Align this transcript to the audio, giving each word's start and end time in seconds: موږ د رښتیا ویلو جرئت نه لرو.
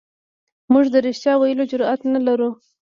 موږ 0.71 0.85
د 0.93 0.95
رښتیا 1.05 1.33
ویلو 1.37 1.63
جرئت 1.71 2.01
نه 2.13 2.19
لرو. 2.27 2.49